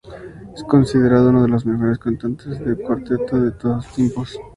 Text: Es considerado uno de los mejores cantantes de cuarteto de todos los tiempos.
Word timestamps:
Es 0.55 0.63
considerado 0.63 1.29
uno 1.29 1.43
de 1.43 1.47
los 1.49 1.63
mejores 1.63 1.99
cantantes 1.99 2.57
de 2.59 2.75
cuarteto 2.75 3.39
de 3.39 3.51
todos 3.51 3.85
los 3.85 3.93
tiempos. 3.93 4.35